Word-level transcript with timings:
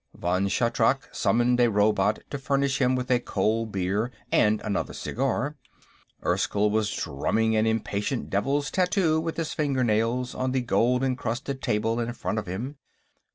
Vann 0.15 0.47
Shatrak 0.47 1.09
summoned 1.13 1.59
a 1.59 1.69
robot 1.69 2.21
to 2.31 2.39
furnish 2.39 2.81
him 2.81 2.95
with 2.95 3.11
a 3.11 3.19
cold 3.19 3.71
beer 3.71 4.09
and 4.31 4.59
another 4.61 4.93
cigar. 4.93 5.57
Erskyll 6.25 6.71
was 6.71 6.89
drumming 6.91 7.55
an 7.55 7.67
impatient 7.67 8.27
devil's 8.31 8.71
tattoo 8.71 9.19
with 9.21 9.37
his 9.37 9.53
fingernails 9.53 10.33
on 10.33 10.53
the 10.53 10.61
gold 10.61 11.03
encrusted 11.03 11.61
table 11.61 11.99
in 11.99 12.13
front 12.13 12.39
of 12.39 12.47
him. 12.47 12.77